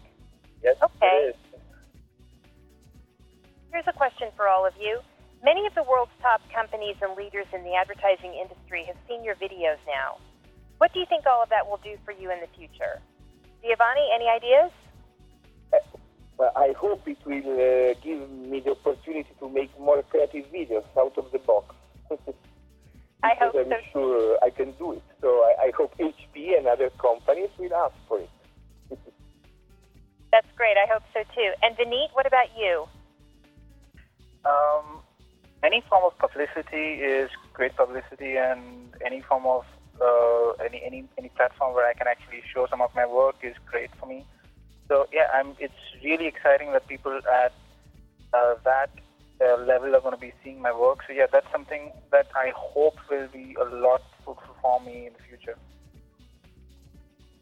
Yes, 0.62 0.76
Okay. 0.82 0.94
it 1.02 1.34
is. 1.34 1.60
Here's 3.72 3.86
a 3.86 3.92
question 3.92 4.28
for 4.36 4.48
all 4.48 4.66
of 4.66 4.74
you. 4.80 5.00
Many 5.42 5.66
of 5.66 5.74
the 5.74 5.82
world's 5.84 6.12
top 6.20 6.40
companies 6.52 6.96
and 7.00 7.16
leaders 7.16 7.46
in 7.54 7.64
the 7.64 7.74
advertising 7.74 8.34
industry 8.34 8.84
have 8.86 8.96
seen 9.08 9.24
your 9.24 9.36
videos 9.36 9.78
now. 9.86 10.18
What 10.78 10.92
do 10.92 11.00
you 11.00 11.06
think 11.06 11.24
all 11.26 11.42
of 11.42 11.48
that 11.48 11.66
will 11.68 11.80
do 11.82 11.96
for 12.04 12.12
you 12.12 12.30
in 12.30 12.40
the 12.40 12.48
future? 12.58 13.00
Giovanni, 13.62 14.06
any 14.14 14.28
ideas? 14.28 14.70
Well, 16.36 16.52
I 16.56 16.72
hope 16.72 17.06
it 17.06 17.18
will 17.24 17.36
uh, 17.36 17.94
give 18.02 18.30
me 18.30 18.60
the 18.60 18.70
opportunity 18.72 19.28
to 19.40 19.48
make 19.48 19.70
more 19.78 20.02
creative 20.02 20.46
videos 20.50 20.84
out 20.98 21.16
of 21.18 21.30
the 21.32 21.38
box. 21.38 21.74
I 23.22 23.34
hope 23.38 23.52
Because 23.52 23.66
I'm 23.72 23.80
so. 23.92 24.00
sure 24.00 24.38
I 24.42 24.50
can 24.50 24.72
do 24.72 24.92
it. 24.92 25.02
So 25.20 25.28
I, 25.28 25.66
I 25.66 25.72
hope 25.76 25.96
HP 25.98 26.56
and 26.56 26.66
other 26.66 26.90
companies 26.98 27.50
will 27.58 27.74
ask 27.74 27.94
for 28.08 28.20
it. 28.20 28.30
That's 30.32 30.46
great. 30.56 30.76
I 30.76 30.86
hope 30.90 31.02
so 31.12 31.20
too. 31.34 31.52
And 31.62 31.76
Vineet, 31.76 32.14
what 32.14 32.26
about 32.26 32.46
you? 32.56 32.86
Um, 34.44 35.02
any 35.62 35.82
form 35.88 36.04
of 36.04 36.16
publicity 36.18 37.02
is 37.02 37.28
great 37.52 37.76
publicity, 37.76 38.36
and 38.38 38.94
any 39.04 39.20
form 39.22 39.44
of 39.44 39.64
uh, 40.00 40.52
any 40.64 40.82
any 40.82 41.04
any 41.18 41.28
platform 41.30 41.74
where 41.74 41.86
I 41.86 41.92
can 41.94 42.06
actually 42.06 42.42
show 42.54 42.66
some 42.70 42.80
of 42.80 42.94
my 42.94 43.06
work 43.06 43.36
is 43.42 43.54
great 43.70 43.90
for 43.98 44.06
me. 44.06 44.24
So 44.88 45.06
yeah, 45.12 45.26
I'm. 45.34 45.56
It's 45.58 45.74
really 46.02 46.26
exciting 46.26 46.72
that 46.72 46.86
people 46.86 47.12
at 47.12 47.52
uh, 48.32 48.54
that 48.64 48.90
uh, 49.40 49.56
level 49.64 49.96
are 49.96 50.00
going 50.00 50.14
to 50.14 50.20
be 50.20 50.32
seeing 50.44 50.60
my 50.60 50.72
work. 50.72 51.00
So 51.06 51.12
yeah, 51.12 51.26
that's 51.32 51.46
something 51.50 51.92
that 52.12 52.28
I 52.36 52.52
hope 52.54 52.96
will 53.10 53.28
be 53.32 53.56
a 53.60 53.64
lot 53.64 54.02
fruitful 54.24 54.54
for 54.60 54.80
me 54.80 55.06
in 55.06 55.12
the 55.12 55.22
future. 55.28 55.56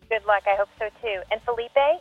Good 0.08 0.24
luck. 0.24 0.44
I 0.46 0.56
hope 0.56 0.72
so 0.78 0.88
too. 1.02 1.20
And 1.30 1.42
Felipe? 1.42 2.00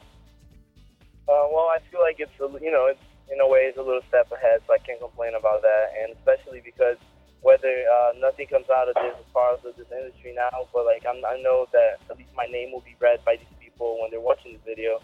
Uh, 1.28 1.46
well, 1.52 1.68
I 1.68 1.84
feel 1.92 2.00
like 2.00 2.18
it's 2.20 2.32
you 2.40 2.72
know 2.72 2.88
it's 2.88 3.04
in 3.28 3.42
a 3.42 3.48
way 3.48 3.68
it's 3.68 3.78
a 3.78 3.84
little 3.84 4.06
step 4.08 4.32
ahead, 4.32 4.64
so 4.66 4.74
I 4.74 4.80
can't 4.80 5.00
complain 5.00 5.36
about 5.36 5.62
that. 5.62 5.92
And 6.00 6.16
especially 6.16 6.62
because 6.64 6.96
whether 7.42 7.68
uh, 7.68 8.16
nothing 8.18 8.48
comes 8.48 8.66
out 8.72 8.88
of 8.88 8.96
this 8.96 9.14
as 9.20 9.28
far 9.34 9.54
as 9.54 9.60
this 9.64 9.90
industry 9.92 10.34
now, 10.34 10.72
but 10.74 10.86
like 10.86 11.04
I'm, 11.04 11.20
I 11.26 11.38
know 11.44 11.68
that 11.74 12.00
at 12.10 12.18
least 12.18 12.32
my 12.36 12.48
name 12.48 12.72
will 12.72 12.86
be 12.86 12.96
read 13.00 13.24
by 13.26 13.36
these 13.38 13.56
people 13.60 14.00
when 14.02 14.10
they're 14.10 14.24
watching 14.24 14.54
this 14.54 14.64
video. 14.66 15.04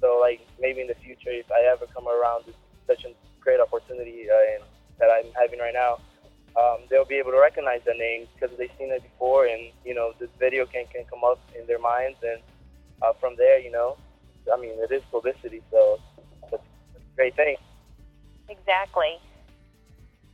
So 0.00 0.20
like 0.22 0.40
maybe 0.60 0.80
in 0.80 0.86
the 0.86 0.98
future, 1.02 1.34
if 1.34 1.50
I 1.50 1.66
ever 1.66 1.90
come 1.90 2.06
around 2.06 2.46
this 2.46 2.56
such 2.86 3.04
a 3.04 3.12
great 3.44 3.60
opportunity 3.60 4.24
uh, 4.32 4.54
and 4.56 4.64
that 4.98 5.12
I'm 5.12 5.30
having 5.36 5.60
right 5.60 5.74
now, 5.74 6.00
um, 6.56 6.78
they'll 6.88 7.04
be 7.04 7.16
able 7.16 7.32
to 7.32 7.40
recognize 7.40 7.80
the 7.84 7.92
name 7.94 8.26
because 8.34 8.56
they've 8.56 8.70
seen 8.78 8.92
it 8.92 9.02
before, 9.02 9.46
and 9.46 9.72
you 9.84 9.92
know 9.94 10.12
this 10.18 10.30
video 10.38 10.64
can 10.66 10.86
can 10.92 11.04
come 11.10 11.24
up 11.24 11.40
in 11.58 11.66
their 11.66 11.80
minds, 11.80 12.16
and 12.22 12.40
uh, 13.02 13.12
from 13.20 13.34
there, 13.36 13.58
you 13.58 13.70
know, 13.70 13.98
I 14.52 14.56
mean 14.60 14.78
it 14.78 14.92
is 14.92 15.02
publicity, 15.10 15.62
so 15.70 15.98
that's 16.50 16.62
a 16.62 17.00
great 17.16 17.34
thing. 17.36 17.56
Exactly. 18.48 19.18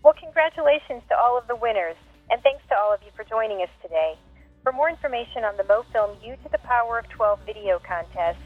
Well, 0.03 0.15
congratulations 0.19 1.03
to 1.09 1.17
all 1.17 1.39
of 1.39 1.47
the 1.49 1.57
winners, 1.57 1.97
and 2.31 2.43
thanks 2.43 2.63
to 2.69 2.77
all 2.77 2.93
of 2.93 3.01
you 3.03 3.11
for 3.17 3.25
joining 3.25 3.63
us 3.63 3.71
today. 3.83 4.19
For 4.63 4.73
more 4.73 4.91
information 4.91 5.45
on 5.45 5.57
the 5.57 5.65
MoFilm 5.65 6.23
You 6.23 6.37
to 6.37 6.49
the 6.53 6.59
Power 6.59 6.99
of 6.99 7.09
12 7.09 7.41
video 7.47 7.81
contest, 7.81 8.39